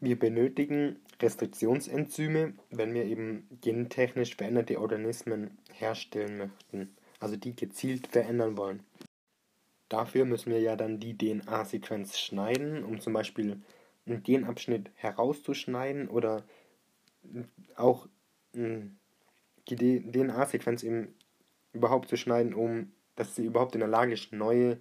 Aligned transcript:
Wir 0.00 0.18
benötigen 0.18 1.00
Restriktionsenzyme, 1.20 2.54
wenn 2.70 2.94
wir 2.94 3.04
eben 3.04 3.48
gentechnisch 3.60 4.36
veränderte 4.36 4.80
Organismen 4.80 5.58
herstellen 5.72 6.38
möchten, 6.38 6.96
also 7.18 7.36
die 7.36 7.56
gezielt 7.56 8.06
verändern 8.06 8.56
wollen. 8.56 8.84
Dafür 9.88 10.24
müssen 10.24 10.52
wir 10.52 10.60
ja 10.60 10.76
dann 10.76 11.00
die 11.00 11.16
DNA-Sequenz 11.16 12.18
schneiden, 12.18 12.84
um 12.84 13.00
zum 13.00 13.12
Beispiel 13.12 13.60
einen 14.06 14.22
Genabschnitt 14.22 14.90
herauszuschneiden 14.94 16.08
oder 16.08 16.44
auch 17.74 18.06
die 18.52 20.12
DNA-Sequenz 20.12 20.82
eben 20.82 21.14
überhaupt 21.72 22.08
zu 22.08 22.16
schneiden, 22.16 22.54
um 22.54 22.92
dass 23.16 23.34
sie 23.34 23.44
überhaupt 23.44 23.74
in 23.74 23.80
der 23.80 23.88
Lage 23.88 24.12
ist, 24.12 24.32
neue 24.32 24.78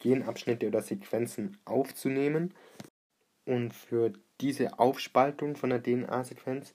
Genabschnitte 0.00 0.66
oder 0.66 0.82
Sequenzen 0.82 1.58
aufzunehmen. 1.64 2.52
Und 3.44 3.72
für 3.72 4.12
diese 4.40 4.78
Aufspaltung 4.78 5.56
von 5.56 5.70
der 5.70 5.82
DNA-Sequenz 5.82 6.74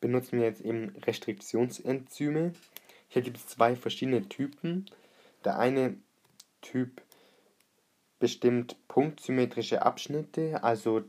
benutzen 0.00 0.38
wir 0.38 0.46
jetzt 0.46 0.60
eben 0.60 0.94
Restriktionsenzyme. 1.04 2.52
Hier 3.08 3.22
gibt 3.22 3.36
es 3.38 3.46
zwei 3.46 3.76
verschiedene 3.76 4.28
Typen. 4.28 4.86
Der 5.44 5.58
eine 5.58 5.96
Typ 6.60 7.02
bestimmt 8.18 8.76
punktsymmetrische 8.88 9.82
Abschnitte, 9.82 10.62
also 10.62 11.02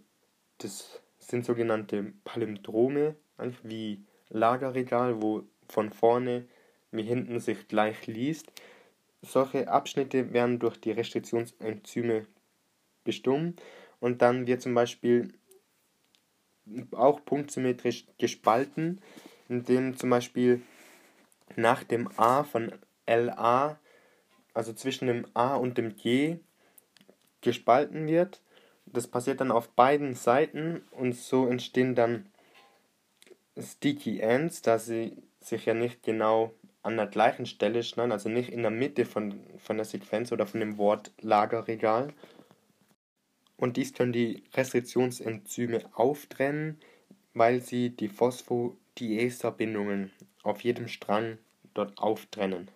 das 0.60 1.02
sind 1.20 1.46
sogenannte 1.46 2.14
Palindrome, 2.24 3.16
wie 3.64 4.06
Lagerregal, 4.30 5.22
wo 5.22 5.44
von 5.68 5.92
vorne 5.92 6.48
wie 6.92 7.04
hinten 7.04 7.40
sich 7.40 7.68
gleich 7.68 8.08
liest. 8.08 8.52
Solche 9.22 9.68
Abschnitte 9.70 10.34
werden 10.34 10.60
durch 10.60 10.78
die 10.80 10.92
Restriktionsenzyme 10.92 12.26
bestimmt 13.04 13.62
und 14.00 14.22
dann 14.22 14.48
wird 14.48 14.62
zum 14.62 14.74
Beispiel 14.74 15.34
auch 16.92 17.24
punktsymmetrisch 17.26 18.06
gespalten, 18.18 19.02
indem 19.50 19.98
zum 19.98 20.10
Beispiel 20.10 20.62
nach 21.56 21.84
dem 21.84 22.10
A 22.18 22.44
von 22.44 22.72
LA, 23.06 23.80
also 24.54 24.74
zwischen 24.74 25.08
dem 25.08 25.26
A 25.34 25.56
und 25.56 25.78
dem 25.78 25.96
G, 25.96 26.40
gespalten 27.42 28.08
wird. 28.08 28.42
Das 28.86 29.08
passiert 29.08 29.42
dann 29.42 29.52
auf 29.52 29.70
beiden 29.70 30.14
Seiten 30.14 30.84
und 30.92 31.16
so 31.16 31.48
entstehen 31.48 31.96
dann 31.96 32.26
Sticky 33.58 34.20
Ends, 34.20 34.62
da 34.62 34.80
sie 34.80 35.18
sich 35.40 35.66
ja 35.66 35.74
nicht 35.74 36.04
genau 36.04 36.54
an 36.84 36.98
der 36.98 37.08
gleichen 37.08 37.46
Stelle 37.46 37.84
schneiden, 37.84 38.12
also 38.12 38.30
nicht 38.30 38.50
in 38.50 38.62
der 38.62 38.72
Mitte 38.72 39.06
von, 39.06 39.40
von 39.60 39.78
der 39.78 39.86
Sequenz 39.86 40.32
oder 40.32 40.48
von 40.48 40.60
dem 40.60 40.78
Wort 40.78 41.12
Lagerregal. 41.22 42.14
Und 43.62 43.78
dies 43.78 43.94
können 43.94 44.12
die 44.12 44.44
Restriktionsenzyme 44.56 45.82
auftrennen, 45.94 46.82
weil 47.36 47.62
sie 47.62 47.92
die 47.92 48.08
Phosphodieesterbindungen 48.08 50.12
auf 50.42 50.62
jedem 50.62 50.88
Strang 50.88 51.38
dort 51.76 51.96
auftrennen. 52.00 52.72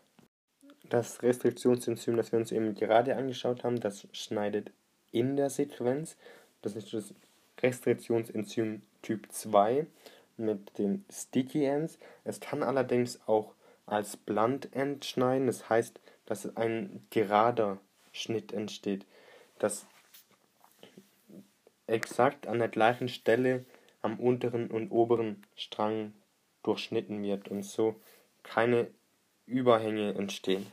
Das 0.88 1.23
Restriktionsenzym, 1.23 2.17
das 2.17 2.31
wir 2.31 2.38
uns 2.38 2.52
eben 2.52 2.75
gerade 2.75 3.16
angeschaut 3.16 3.64
haben, 3.64 3.80
das 3.80 4.08
schneidet 4.11 4.72
in 5.11 5.36
der 5.36 5.50
Sequenz. 5.50 6.17
Das 6.61 6.75
ist 6.75 6.94
das 6.94 7.16
Restriktionsenzym 7.64 8.83
Typ 9.02 9.31
2 9.31 9.88
mit 10.38 10.77
den 10.77 11.03
Sticky 11.11 11.66
Ends. 11.66 11.97
Es 12.23 12.39
kann 12.39 12.61
allerdings 12.61 13.27
auch 13.27 13.55
als 13.88 14.17
Blunt 14.17 14.72
End 14.75 15.03
schneiden. 15.03 15.47
Das 15.47 15.67
heißt, 15.67 15.99
dass 16.27 16.55
ein 16.55 17.08
gerader 17.09 17.80
Schnitt 18.11 18.53
entsteht, 18.53 19.08
dass 19.58 19.88
exakt 21.88 22.47
an 22.47 22.59
der 22.59 22.67
gleichen 22.67 23.08
Stelle 23.08 23.66
am 24.02 24.19
unteren 24.19 24.69
und 24.69 24.91
oberen 24.91 25.44
Strang 25.55 26.14
durchschnitten 26.64 27.21
wird 27.23 27.48
und 27.48 27.64
so 27.64 27.95
keine 28.43 28.87
Überhänge 29.45 30.14
entstehen. 30.15 30.65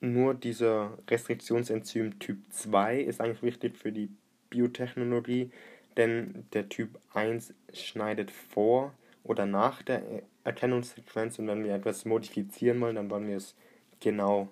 Nur 0.00 0.34
dieser 0.34 0.98
Restriktionsenzym 1.08 2.18
Typ 2.18 2.38
2 2.50 3.00
ist 3.00 3.20
eigentlich 3.20 3.42
wichtig 3.42 3.76
für 3.76 3.92
die 3.92 4.10
Biotechnologie, 4.50 5.50
denn 5.96 6.46
der 6.52 6.68
Typ 6.68 6.98
1 7.14 7.54
schneidet 7.72 8.30
vor 8.30 8.92
oder 9.22 9.46
nach 9.46 9.82
der 9.82 10.02
Erkennungssequenz 10.44 11.38
und 11.38 11.48
wenn 11.48 11.64
wir 11.64 11.74
etwas 11.74 12.04
modifizieren 12.04 12.80
wollen, 12.80 12.96
dann 12.96 13.10
wollen 13.10 13.28
wir 13.28 13.36
es 13.36 13.54
genau 14.00 14.48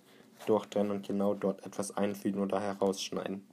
durchtrennen 0.47 0.91
und 0.91 1.07
genau 1.07 1.35
dort 1.35 1.65
etwas 1.67 1.97
einfügen 1.97 2.41
oder 2.41 2.61
herausschneiden. 2.61 3.47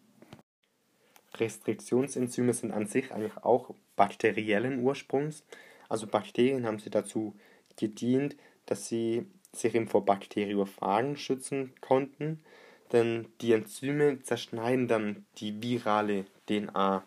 Restriktionsenzyme 1.37 2.53
sind 2.53 2.71
an 2.71 2.87
sich 2.87 3.11
eigentlich 3.11 3.37
auch 3.37 3.73
bakteriellen 3.95 4.81
Ursprungs. 4.81 5.43
Also 5.87 6.07
Bakterien 6.07 6.65
haben 6.65 6.79
sie 6.79 6.89
dazu 6.89 7.35
gedient, 7.75 8.35
dass 8.65 8.87
sie 8.87 9.25
sich 9.53 9.73
eben 9.75 9.87
vor 9.87 10.05
Bakteriophagen 10.05 11.17
schützen 11.17 11.73
konnten, 11.81 12.43
denn 12.91 13.27
die 13.41 13.53
Enzyme 13.53 14.21
zerschneiden 14.21 14.87
dann 14.87 15.25
die 15.37 15.61
virale 15.61 16.25
DNA, 16.47 17.03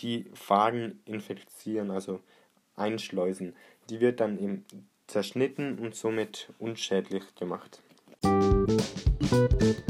die 0.00 0.26
Phagen 0.34 1.02
infizieren, 1.04 1.90
also 1.90 2.20
einschleusen. 2.76 3.54
Die 3.90 4.00
wird 4.00 4.20
dann 4.20 4.38
eben 4.38 4.64
zerschnitten 5.06 5.78
und 5.78 5.94
somit 5.94 6.48
unschädlich 6.58 7.34
gemacht. 7.34 7.82
Musik 8.22 9.84